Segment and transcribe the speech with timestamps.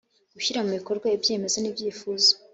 [0.35, 2.31] gushyira mu bikorwa ibyemezo n ibyifuzo